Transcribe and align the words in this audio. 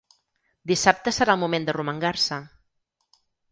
Dissabte 0.71 1.13
serà 1.17 1.35
el 1.37 1.41
moment 1.43 1.69
d’arromangar-se. 1.69 2.43